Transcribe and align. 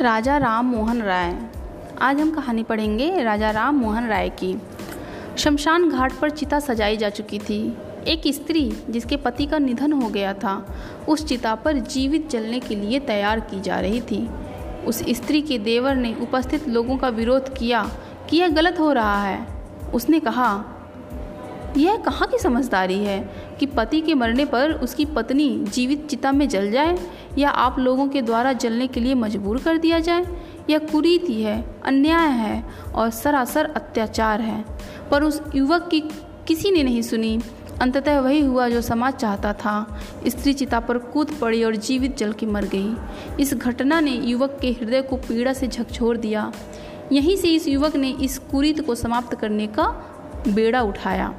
राजा 0.00 0.36
राम 0.36 0.66
मोहन 0.66 1.02
राय। 1.02 1.38
आज 2.02 2.20
हम 2.20 2.30
कहानी 2.30 2.62
पढ़ेंगे 2.62 3.22
राजा 3.22 3.50
राम 3.50 3.74
मोहन 3.74 4.06
राय 4.06 4.28
की। 4.28 4.62
शमशान 5.38 5.90
घाट 5.90 6.12
पर 6.12 6.30
चिता 6.30 6.60
सजाई 6.60 6.96
जा 6.96 7.08
चुकी 7.10 7.38
थी। 7.38 7.78
एक 8.08 8.22
स्त्री 8.26 8.76
जिसके 8.90 9.16
पति 9.16 9.46
का 9.46 9.58
निधन 9.58 9.92
हो 9.92 10.08
गया 10.08 10.34
था, 10.34 10.74
उस 11.08 11.26
चिता 11.26 11.54
पर 11.54 11.72
जीवित 11.72 12.30
जलने 12.30 12.60
के 12.60 12.74
लिए 12.74 13.00
तैयार 13.00 13.40
की 13.40 13.60
जा 13.60 13.80
रही 13.80 14.00
थी। 14.00 14.30
उस 14.86 15.04
स्त्री 15.08 15.42
के 15.42 15.58
देवर 15.58 15.94
ने 15.94 16.16
उपस्थित 16.22 16.68
लोगों 16.68 16.96
का 16.96 17.08
विरोध 17.08 17.58
किया 17.58 17.90
कि 18.30 18.36
यह 18.36 18.48
गलत 18.48 18.80
हो 18.80 18.92
रहा 18.92 19.24
है। 19.24 19.46
उसने 19.94 20.20
कहा 20.20 20.64
यह 21.76 21.96
कहाँ 21.96 22.28
की 22.28 22.38
समझदारी 22.38 22.98
है 22.98 23.30
कि 23.60 23.66
पति 23.66 24.00
के 24.00 24.14
मरने 24.14 24.44
पर 24.44 24.72
उसकी 24.72 25.04
पत्नी 25.04 25.64
जीवित 25.64 26.06
चिता 26.06 26.32
में 26.32 26.48
जल 26.48 26.70
जाए 26.70 26.98
या 27.38 27.50
आप 27.50 27.78
लोगों 27.78 28.08
के 28.08 28.22
द्वारा 28.22 28.52
जलने 28.52 28.86
के 28.86 29.00
लिए 29.00 29.14
मजबूर 29.14 29.58
कर 29.58 29.78
दिया 29.78 29.98
जाए? 29.98 30.26
यह 30.70 30.78
कुरीति 30.78 31.42
है, 31.42 31.76
अन्याय 31.84 32.28
है 32.28 32.64
और 32.94 33.10
सरासर 33.10 33.64
अत्याचार 33.64 34.40
है। 34.40 34.64
पर 35.10 35.22
उस 35.22 35.42
युवक 35.54 35.88
की 35.90 36.00
किसी 36.46 36.70
ने 36.70 36.82
नहीं 36.82 37.02
सुनी। 37.02 37.40
अंततः 37.80 38.20
वही 38.20 38.40
हुआ 38.40 38.68
जो 38.68 38.80
समाज 38.80 39.14
चाहता 39.14 39.52
था। 39.52 40.00
स्त्री 40.26 40.52
चिता 40.52 40.80
पर 40.80 40.98
कूद 40.98 41.30
पड़ी 41.40 41.64
और 41.64 41.76
जीवित 41.76 42.16
जल 42.16 42.32
के 42.32 42.46
मर 42.46 42.64
गई। 42.64 42.94
इस 43.40 43.54
घटना 43.54 44.00
ने 44.00 44.10
युवक 44.10 44.58
के 44.60 44.72
हृदय 44.72 45.02
को 45.02 45.16
पीड़ा 45.16 45.52
से 45.52 45.68
झकझोर 45.68 46.16
दिया। 46.16 46.52
यहीं 47.12 47.36
से 47.36 47.48
इस 47.48 47.68
युवक 47.68 47.96
ने 47.96 48.10
इस 48.10 48.38
कुरीत 48.38 48.86
को 48.86 48.94
समाप्त 48.94 49.34
करने 49.34 49.66
का 49.66 50.06
बेड़ा 50.48 50.82
उठाया। 50.82 51.34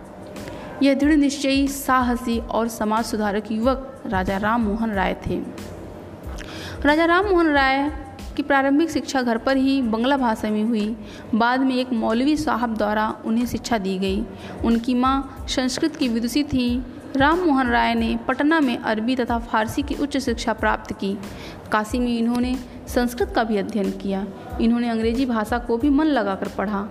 यह 0.82 0.94
दृढ़ 0.94 1.14
निश्चयी, 1.14 1.68
साहसी 1.68 2.40
और 2.40 2.68
समाज 2.68 3.06
सुधारक 3.06 3.52
युवक 3.52 4.02
राजा 4.06 4.38
राम 4.38 4.62
मोहन 4.62 4.92
राय 4.92 5.18
थे। 5.28 5.42
राजा 6.86 7.06
राम 7.06 7.26
मोहन 7.26 7.48
राय 7.48 7.92
की 8.38 8.44
प्रारंभिक 8.44 8.92
शिक्षा 8.92 9.22
घर 9.22 9.38
पर 9.38 9.58
ही 9.58 9.82
बंगला 9.82 10.18
भाषा 10.18 10.50
में 10.50 10.64
हुई। 10.64 10.98
बाद 11.36 11.60
में 11.60 11.76
एक 11.76 11.94
मौलवी 11.94 12.38
साहब 12.38 12.78
द्वारा 12.78 13.16
उन्हें 13.26 13.46
शिक्षा 13.46 13.78
दी 13.78 13.98
गई। 14.00 14.26
उनकी 14.66 14.94
माँ 14.94 15.46
संस्कृत 15.50 15.96
की 15.96 16.08
विदुषी 16.08 16.44
थी। 16.44 16.86
राम 17.16 17.40
मोहन 17.40 17.68
राय 17.68 17.96
ने 17.96 18.20
पटना 18.28 18.60
में 18.60 18.78
अरबी 18.78 19.16
तथा 19.16 19.40
फारसी 19.40 19.82
की 19.82 19.96
उच्च 19.96 20.18
शिक्षा 20.18 20.54
प्राप्त 20.54 20.94
की। 20.94 21.14
काशी 21.72 22.00
में 22.00 22.18
इन्होंने 22.20 22.58
संस्कृत 22.88 23.34
का 23.36 23.44
भी 23.44 23.58
अध्ययन 23.58 23.92
किया। 23.92 24.26
इन्होंने 24.62 24.90
अंग्रेज़ी 24.90 25.26
भाषा 25.26 25.58
को 25.58 25.78
भी 25.78 25.90
मन 25.90 26.06
लगाकर 26.06 26.48
पढ़ा। 26.48 26.88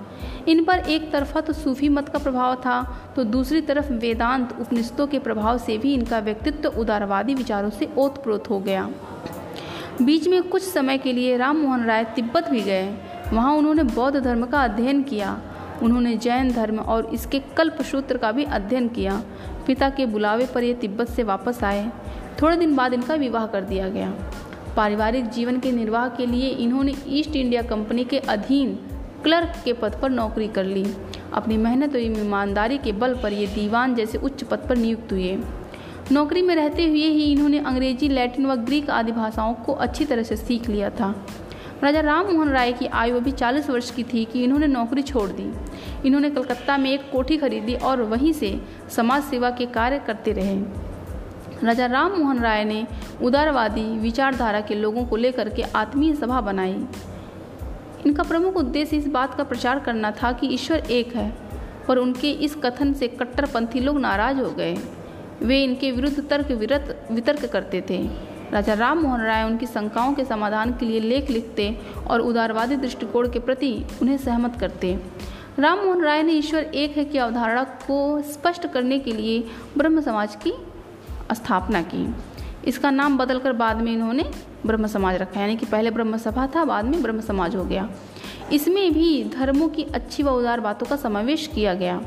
इन 0.49 0.65
पर 0.65 0.79
एक 0.79 1.11
तरफा 1.13 1.41
तो 1.41 1.53
सूफी 1.53 1.89
मत 1.89 2.09
का 2.09 2.19
प्रभाव 2.19 2.55
था 2.57 2.83
तो 3.17 3.25
दूसरी 3.25 3.61
तरफ़ 3.61 3.93
वेदांत 3.93 4.57
उपनिषदों 4.61 5.07
के 5.07 5.19
प्रभाव 5.19 5.59
से 5.59 5.79
भी 5.79 5.95
इनका 5.95 6.19
व्यक्तित्व 6.19 6.69
उदारवादी 6.69 7.35
विचारों 7.35 7.71
से 7.71 7.89
ओतप्रोत 7.99 8.51
हो 8.51 8.59
गया। 8.61 8.89
बीच 10.03 10.29
में 10.29 10.43
कुछ 10.43 10.63
समय 10.63 10.99
के 10.99 11.13
लिए 11.13 11.37
राम 11.37 11.57
मोहन 11.57 11.85
राय 11.85 12.05
तिब्बत 12.05 12.49
भी 12.49 12.61
गए। 12.61 12.91
वहाँ 13.33 13.55
उन्होंने 13.55 13.83
बौद्ध 13.83 14.21
धर्म 14.21 14.47
का 14.47 14.63
अध्ययन 14.65 15.03
किया। 15.03 15.41
उन्होंने 15.83 16.17
जैन 16.17 16.53
धर्म 16.53 16.79
और 16.79 17.07
इसके 17.07 17.39
कल्प 17.57 17.83
सूत्र 17.83 18.17
का 18.17 18.33
भी 18.33 18.45
अध्ययन 18.45 18.89
किया। 18.89 19.23
पिता 19.67 19.91
के 19.91 20.07
बुलावे 20.07 20.47
पर 20.47 20.63
ये 20.63 20.75
तिब्बत 20.75 21.09
से 21.09 21.23
वापस 21.23 21.63
आए। 21.65 21.91
थोड़े 22.43 22.57
दिन 22.57 22.77
बाद 22.77 22.95
इनका 22.95 23.15
विवाह 23.15 23.47
कर 23.47 23.65
दिया 23.65 23.89
गया। 23.89 24.13
पारिवारिक 24.77 25.29
जीवन 25.29 25.61
के 25.61 25.73
निर्वाह 25.73 26.09
के 26.09 26.27
लिए 26.27 26.49
इन्होंने 26.49 26.95
ईस्ट 27.09 27.37
इंडिया 27.37 27.63
कंपनी 27.63 28.05
के 28.05 28.19
अधीन 28.19 28.79
क्लर्क 29.23 29.53
के 29.65 29.73
पद 29.73 29.99
पर 30.03 30.11
नौकरी 30.11 30.49
कर 30.49 30.65
ली। 30.65 30.95
अपनी 31.33 31.57
मेहनत 31.57 31.91
और 31.91 32.01
ईमानदारी 32.01 32.79
के 32.79 32.93
बल 32.93 33.15
पर 33.15 33.33
ये 33.33 33.47
दीवान 33.47 33.95
जैसे 33.95 34.19
उच्च 34.19 34.45
पद 34.45 34.59
पर 34.59 34.77
नियुक्त 34.77 35.13
हुए। 35.13 35.39
नौकरी 36.13 36.43
में 36.43 36.55
रहते 36.55 36.89
हुए 36.89 37.09
ही 37.09 37.33
इन्होंने 37.33 37.59
अंग्रेज़ी, 37.59 38.09
लैटिन 38.09 38.47
व 38.47 38.55
ग्रीक 38.55 38.91
आदि 38.91 39.13
भाषाओं 39.13 39.55
को 39.55 39.73
अच्छी 39.73 40.05
तरह 40.05 40.23
से 40.23 40.37
सीख 40.37 40.69
लिया 40.69 40.91
था। 40.91 41.27
राजा 41.85 42.01
राम 42.01 42.27
मोहन 42.27 42.49
राय 42.49 42.73
की 42.73 42.87
आयु 42.87 43.17
अभी 43.17 43.31
40 43.31 43.71
वर्ष 43.71 43.91
की 43.91 44.03
थी 44.03 44.25
कि 44.25 44.45
इन्होंने 44.45 44.67
नौकरी 44.67 45.03
छोड़ 45.03 45.29
दी। 45.31 45.53
इन्होंने 46.07 46.31
कलकत्ता 46.31 46.79
में 46.79 46.91
एक 46.91 47.11
कोठी 47.13 47.37
खरीदी 47.37 47.75
और 47.75 48.03
वहीं 48.03 48.33
से 48.33 48.61
समाज 48.91 49.23
सेवा 49.23 49.51
के 49.51 49.67
कार्य 49.67 49.99
करते 49.99 50.33
रहे। 50.33 50.63
राजा 51.67 51.87
राम 51.87 52.13
मोहन 52.13 52.39
राय 52.39 52.65
ने 52.65 52.87
उदारवादी, 53.23 53.99
विचारधारा 53.99 54.61
के 54.61 54.75
लोगों 54.75 55.05
को 55.05 55.17
लेकर 55.17 55.49
के 55.49 55.63
आत्मीय 55.63 56.15
सभा 56.15 56.41
बनाई। 56.41 56.85
इनका 58.07 58.23
प्रमुख 58.23 58.57
उद्देश्य 58.57 58.97
इस 58.97 59.07
बात 59.07 59.35
का 59.35 59.45
प्रचार 59.45 59.79
करना 59.79 60.11
था 60.13 60.33
कि 60.33 60.47
ईश्वर 60.47 60.79
एक 60.79 61.15
है 61.17 61.31
पर 61.89 61.99
उनके 61.99 62.31
इस 62.31 62.55
कथन 62.55 62.93
से 62.93 63.09
कट्टरपंथी 63.09 63.81
लोग 63.81 63.99
नाराज़ 64.01 64.37
हो 64.37 64.51
गए। 64.51 64.77
वे 65.43 65.63
इनके 65.65 65.91
विरुद्ध 65.91 66.29
तर्क 66.29 66.51
विरत, 66.51 67.07
वितर्क 67.13 67.45
करते 67.45 67.81
थे। 67.91 68.03
राजा 68.53 68.75
राम 68.75 68.99
मोहन 68.99 69.21
राय 69.21 69.45
उनकी 69.45 69.67
शंकाओं 69.67 70.15
के 70.15 70.25
समाधान 70.25 70.73
के 70.73 70.87
लिए 70.87 71.01
लेख 71.01 71.31
लिखते 71.31 71.81
और 72.07 72.21
उदारवादी 72.21 72.77
दृष्टिकोण 72.77 73.31
के 73.31 73.39
प्रति 73.39 73.73
उन्हें 74.03 74.17
सहमत 74.19 74.57
करते। 74.61 74.99
राम 75.59 75.79
मोहन 75.79 76.03
राय 76.03 76.23
ने 76.23 76.33
ईश्वर 76.33 76.63
एक 76.63 76.97
है 76.97 77.05
की 77.05 77.19
अवधारणा 77.19 77.65
को 77.65 78.23
स्पष्ट 78.23 78.67
करने 78.67 78.99
के 78.99 79.13
लिए 79.13 79.45
ब्रह्म 79.79 80.01
समाज 80.01 80.37
की 80.37 80.53
स्थापना 81.33 81.83
की। 81.83 82.07
इसका 82.67 82.91
नाम 82.91 83.19
बदलकर 83.19 83.53
बाद 83.53 83.77
में 83.77 83.93
इन्होंने 83.93 84.31
ब्रह्म 84.67 84.87
समाज 84.87 85.17
रखा 85.17 85.41
यानी 85.41 85.57
कि 85.57 85.67
पहले 85.67 85.91
ब्रह्म 85.91 86.17
सभा 86.17 86.47
था, 86.47 86.65
बाद 86.65 86.85
में 86.85 87.03
ब्रह्म 87.03 87.21
समाज 87.21 87.57
हो 87.57 87.65
गया। 87.65 87.89
इसमें 88.53 88.93
भी 88.93 89.25
धर्मों 89.25 89.69
की 89.69 89.83
अच्छी 89.83 90.23
व 90.23 90.31
उदार 90.31 90.61
बातों 90.61 90.87
का 90.87 90.97
समावेश 90.97 91.47
किया 91.47 91.75
गया। 91.75 92.01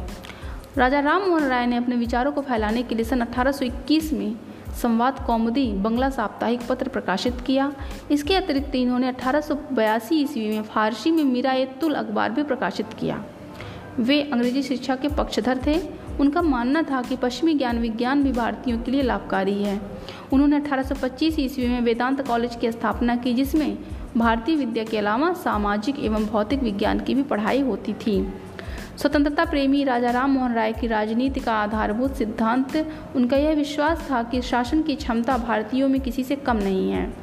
राजा 0.77 0.99
राम 0.99 1.21
मोहन 1.21 1.43
राय 1.43 1.65
ने 1.65 1.77
अपने 1.77 1.95
विचारों 1.95 2.31
को 2.31 2.41
फैलाने 2.41 2.83
के 2.83 2.95
लिए 2.95 3.05
सन 3.05 3.21
1821 3.21 4.13
में 4.13 4.35
संवाद 4.81 5.19
कौमुदी 5.27 5.71
बंगला 5.73 6.09
साप्ताहिक 6.09 6.61
पत्र 6.69 6.87
प्रकाशित 6.87 7.41
किया। 7.41 7.73
इसके 8.11 8.35
अतिरिक्त 8.35 8.75
इन्होंने 8.75 9.07
अठारह 9.07 9.41
सौ 9.41 9.55
बयासी 9.73 10.15
ईस्वी 10.15 10.47
में 10.49 10.63
फारसी 10.63 11.11
में 11.11 11.23
मीरा 11.23 11.65
तुल 11.65 11.93
अखबार 11.93 12.31
भी 12.31 12.43
प्रकाशित 12.43 12.93
किया। 12.99 13.23
वे 13.99 14.21
अंग्रेज़ी 14.21 14.63
शिक्षा 14.63 14.95
के 14.95 15.07
पक्षधर 15.07 15.59
थे। 15.67 16.03
उनका 16.19 16.41
मानना 16.41 16.81
था 16.81 17.01
कि 17.01 17.15
पश्चिमी 17.15 17.53
ज्ञान 17.53 17.79
विज्ञान 17.79 18.23
भी 18.23 18.31
भारतीयों 18.31 18.81
के 18.81 18.91
लिए 18.91 19.01
लाभकारी 19.01 19.63
है। 19.63 19.81
उन्होंने 20.33 20.59
1825 20.59 21.39
ईस्वी 21.39 21.67
में 21.67 21.81
वेदांत 21.81 22.27
कॉलेज 22.27 22.55
की 22.55 22.71
स्थापना 22.71 23.15
की, 23.15 23.33
जिसमें 23.33 23.77
भारतीय 24.17 24.55
विद्या 24.55 24.83
के 24.83 24.97
अलावा 24.97 25.33
सामाजिक 25.33 25.99
एवं 25.99 26.25
भौतिक 26.25 26.63
विज्ञान 26.63 26.99
की 26.99 27.15
भी 27.15 27.23
पढ़ाई 27.23 27.61
होती 27.61 27.93
थी। 27.93 28.33
स्वतंत्रता 28.97 29.45
प्रेमी 29.45 29.83
राजा 29.83 30.11
राम 30.11 30.31
मोहन 30.31 30.53
राय 30.53 30.73
की 30.73 30.87
राजनीति 30.87 31.39
का 31.39 31.53
आधारभूत 31.53 32.15
सिद्धांत, 32.15 32.75
उनका 33.15 33.37
यह 33.37 33.55
विश्वास 33.55 34.07
था 34.11 34.23
कि 34.23 34.41
शासन 34.41 34.81
की 34.81 34.95
क्षमता 34.95 35.37
भारतीयों 35.37 35.89
में 35.89 36.01
किसी 36.01 36.23
से 36.23 36.35
कम 36.35 36.57
नहीं 36.57 36.91
है। 36.91 37.13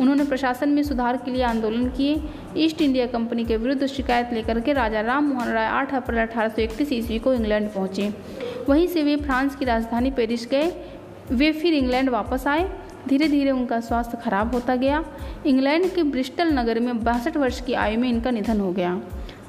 उन्होंने 0.00 0.24
प्रशासन 0.24 0.68
में 0.68 0.82
सुधार 0.82 1.16
के 1.16 1.30
लिए 1.30 1.42
आंदोलन 1.42 1.88
किए। 1.88 2.22
ईस्ट 2.56 2.82
इंडिया 2.82 3.06
कंपनी 3.06 3.44
के 3.44 3.56
विरुद्ध 3.56 3.86
शिकायत 3.86 4.30
लेकर 4.32 4.60
के 4.60 4.72
राजा 4.72 5.00
राम 5.00 5.24
मोहन 5.24 5.48
राय 5.48 5.66
8 5.66 5.94
अप्रैल 5.94 6.20
अठारह 6.20 6.54
ईस्वी 6.92 7.18
को 7.18 7.34
इंग्लैंड 7.34 7.68
पहुँचे। 7.68 8.14
वहीं 8.68 8.86
से 8.86 9.02
वे 9.02 9.16
फ्रांस 9.16 9.56
की 9.56 9.64
राजधानी 9.64 10.10
पेरिस 10.10 10.48
गए 10.50 10.72
वे 11.30 11.52
फिर 11.52 11.74
इंग्लैंड 11.74 12.08
वापस 12.08 12.46
आए। 12.46 12.70
धीरे 13.08 13.28
धीरे 13.28 13.50
उनका 13.50 13.80
स्वास्थ्य 13.80 14.18
खराब 14.24 14.54
होता 14.54 14.76
गया। 14.76 15.04
इंग्लैंड 15.46 15.90
के 15.94 16.02
ब्रिस्टल 16.02 16.52
नगर 16.52 16.80
में 16.80 17.02
बासठ 17.04 17.36
वर्ष 17.36 17.60
की 17.60 17.74
आयु 17.74 18.00
में 18.00 18.08
इनका 18.08 18.30
निधन 18.30 18.60
हो 18.60 18.72
गया। 18.72 19.00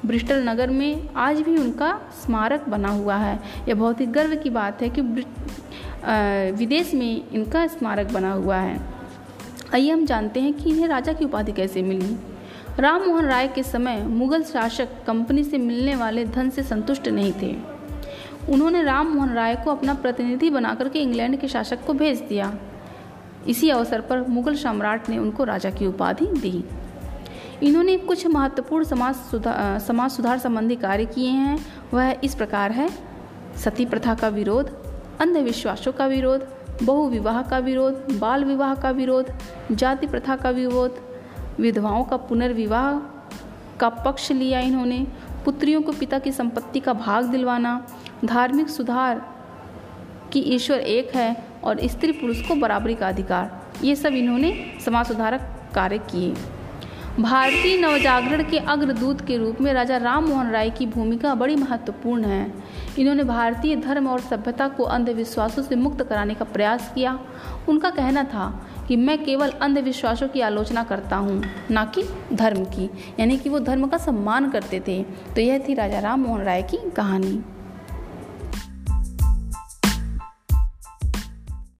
ब्रिस्टल 0.06 0.48
नगर 0.48 0.70
में 0.70 1.08
आज 1.16 1.40
भी 1.40 1.56
उनका 1.56 1.90
स्मारक 2.24 2.68
बना 2.68 2.88
हुआ 2.88 3.16
है। 3.16 3.38
यह 3.68 3.74
बहुत 3.74 4.00
ही 4.00 4.06
गर्व 4.08 4.34
की 4.36 4.50
बात 4.50 4.82
है 4.82 4.88
कि 4.88 5.00
विदेश 6.56 6.94
में 6.94 7.30
इनका 7.30 7.66
स्मारक 7.66 8.12
बना 8.12 8.32
हुआ 8.32 8.56
है। 8.56 8.80
आइए 9.74 9.90
हम 9.90 10.04
जानते 10.06 10.40
हैं 10.40 10.52
कि 10.52 10.70
इन्हें 10.70 10.88
राजा 10.88 11.12
की 11.12 11.24
उपाधि 11.24 11.52
कैसे 11.52 11.82
मिली। 11.82 12.16
राम 12.78 13.02
मोहन 13.02 13.24
राय 13.24 13.48
के 13.48 13.62
समय 13.62 14.02
मुगल 14.02 14.42
शासक 14.42 14.88
कंपनी 15.06 15.44
से 15.44 15.58
मिलने 15.58 15.94
वाले 15.96 16.24
धन 16.24 16.50
से 16.50 16.62
संतुष्ट 16.62 17.08
नहीं 17.08 17.32
थे। 17.32 17.54
उन्होंने 18.50 18.82
राम 18.82 19.06
मोहन 19.06 19.32
राय 19.32 19.56
को 19.56 19.70
अपना 19.70 19.94
प्रतिनिधि 19.94 20.50
बनाकर 20.50 20.88
के 20.88 20.98
इंग्लैंड 20.98 21.36
के 21.40 21.48
शासक 21.48 21.84
को 21.86 21.92
भेज 21.92 22.20
दिया। 22.20 22.54
इसी 23.48 23.70
अवसर 23.70 24.00
पर 24.00 24.20
मुगल 24.28 24.54
सम्राट 24.54 25.08
ने 25.08 25.18
उनको 25.18 25.44
राजा 25.44 25.70
की 25.70 25.86
उपाधि 25.86 26.26
दी। 26.26 26.64
इन्होंने 27.66 27.96
कुछ 27.96 28.26
महत्वपूर्ण 28.26 28.84
समाज 28.84 29.14
सुधार 29.14 29.78
समाज 29.78 30.10
सुधार 30.10 30.38
संबंधी 30.38 30.76
कार्य 30.76 31.04
किए 31.04 31.30
हैं। 31.30 31.66
वह 31.94 32.16
इस 32.24 32.34
प्रकार 32.34 32.72
है। 32.72 32.90
सती 33.56 33.86
प्रथा 33.86 34.14
का 34.14 34.28
विरोध, 34.28 34.84
अंधविश्वासों 35.20 35.92
का 35.92 36.06
विरोध, 36.06 36.48
बहुविवाह 36.82 37.42
का 37.42 37.58
विरोध 37.58 38.18
बाल 38.18 38.44
विवाह 38.44 38.74
का 38.74 38.90
विरोध, 38.90 39.26
जाति 39.72 40.06
प्रथा 40.06 40.36
का 40.36 40.50
विरोध, 40.50 40.96
विधवाओं 41.60 42.04
का 42.04 42.16
पुनर्विवाह 42.16 42.98
का 43.78 43.88
पक्ष 43.88 44.32
लिया 44.32 44.60
इन्होंने। 44.60 45.06
पुत्रियों 45.44 45.82
को 45.82 45.92
पिता 45.92 46.18
की 46.18 46.32
संपत्ति 46.32 46.80
का 46.80 46.92
भाग 46.92 47.24
दिलवाना, 47.24 47.86
धार्मिक 48.24 48.68
सुधार 48.68 49.22
कि 50.32 50.40
ईश्वर 50.54 50.78
एक 50.78 51.14
है 51.16 51.36
और 51.64 51.86
स्त्री 51.86 52.12
पुरुष 52.12 52.48
को 52.48 52.54
बराबरी 52.54 52.94
का 52.94 53.08
अधिकार। 53.08 53.60
ये 53.84 53.96
सब 53.96 54.12
इन्होंने 54.12 54.54
समाज 54.84 55.06
सुधारक 55.06 55.40
कार्य 55.74 55.98
किए। 56.10 56.34
भारतीय 57.20 57.76
नवजागरण 57.78 58.42
के 58.50 58.58
अग्रदूत 58.58 59.20
के 59.26 59.36
रूप 59.36 59.60
में 59.60 59.72
राजा 59.72 59.96
राम 59.96 60.24
मोहन 60.24 60.50
राय 60.50 60.70
की 60.70 60.86
भूमिका 60.86 61.34
बड़ी 61.34 61.56
महत्वपूर्ण 61.56 62.24
है। 62.24 62.52
इन्होंने 62.98 63.24
भारतीय 63.24 63.76
धर्म 63.76 64.06
और 64.08 64.20
सभ्यता 64.20 64.68
को 64.68 64.84
अंधविश्वासों 64.84 65.62
से 65.62 65.74
मुक्त 65.74 66.02
कराने 66.02 66.34
का 66.34 66.44
प्रयास 66.44 66.90
किया। 66.94 67.18
उनका 67.68 67.90
कहना 67.90 68.22
था 68.24 68.66
कि 68.88 68.96
मैं 68.96 69.24
केवल 69.24 69.50
अंधविश्वासों 69.50 70.28
की 70.28 70.40
आलोचना 70.40 70.82
करता 70.82 71.16
हूँ, 71.16 71.42
ना 71.70 71.84
कि 71.84 72.04
धर्म 72.32 72.64
की। 72.64 72.90
यानी 73.20 73.38
कि 73.38 73.48
वो 73.48 73.58
धर्म 73.58 73.88
का 73.88 73.98
सम्मान 73.98 74.50
करते 74.50 74.82
थे। 74.88 75.02
तो 75.02 75.40
यह 75.40 75.64
थी 75.68 75.74
राजा 75.74 75.98
राम 75.98 76.20
मोहन 76.20 76.42
राय 76.42 76.62
की 76.62 76.90
कहानी। 76.90 77.42